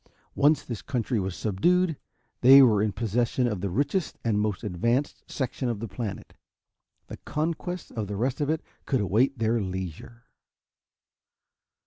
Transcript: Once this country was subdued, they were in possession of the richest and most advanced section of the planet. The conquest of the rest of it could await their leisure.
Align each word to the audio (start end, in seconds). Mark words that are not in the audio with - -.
Once 0.33 0.63
this 0.63 0.81
country 0.81 1.19
was 1.19 1.35
subdued, 1.35 1.95
they 2.39 2.63
were 2.63 2.81
in 2.81 2.91
possession 2.91 3.45
of 3.45 3.61
the 3.61 3.69
richest 3.69 4.17
and 4.23 4.39
most 4.39 4.63
advanced 4.63 5.23
section 5.29 5.69
of 5.69 5.79
the 5.79 5.87
planet. 5.87 6.33
The 7.05 7.17
conquest 7.17 7.91
of 7.91 8.07
the 8.07 8.15
rest 8.15 8.41
of 8.41 8.49
it 8.49 8.63
could 8.87 8.99
await 8.99 9.37
their 9.37 9.61
leisure. 9.61 10.23